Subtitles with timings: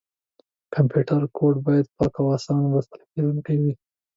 [0.73, 3.73] کمپیوټر کوډ باید پاک او اسانه لوستل کېدونکی وي.